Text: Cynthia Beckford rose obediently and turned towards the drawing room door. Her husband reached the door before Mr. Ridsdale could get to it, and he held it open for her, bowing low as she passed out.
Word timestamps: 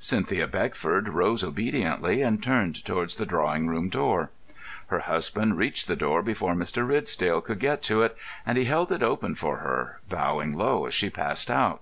Cynthia 0.00 0.48
Beckford 0.48 1.08
rose 1.10 1.44
obediently 1.44 2.20
and 2.20 2.42
turned 2.42 2.84
towards 2.84 3.14
the 3.14 3.24
drawing 3.24 3.68
room 3.68 3.88
door. 3.88 4.32
Her 4.88 4.98
husband 4.98 5.56
reached 5.56 5.86
the 5.86 5.94
door 5.94 6.20
before 6.20 6.54
Mr. 6.54 6.84
Ridsdale 6.84 7.40
could 7.42 7.60
get 7.60 7.80
to 7.84 8.02
it, 8.02 8.16
and 8.44 8.58
he 8.58 8.64
held 8.64 8.90
it 8.90 9.04
open 9.04 9.36
for 9.36 9.58
her, 9.58 10.00
bowing 10.10 10.54
low 10.54 10.86
as 10.86 10.94
she 10.94 11.10
passed 11.10 11.48
out. 11.48 11.80